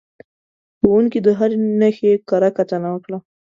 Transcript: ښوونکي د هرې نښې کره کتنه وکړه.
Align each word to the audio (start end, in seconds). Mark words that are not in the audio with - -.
ښوونکي 0.77 1.19
د 1.25 1.27
هرې 1.39 1.57
نښې 1.79 2.11
کره 2.29 2.49
کتنه 2.57 2.87
وکړه. 2.91 3.17